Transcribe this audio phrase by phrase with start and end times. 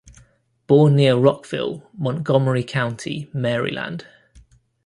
[0.65, 4.07] Born near Rockville, Montgomery County, Maryland.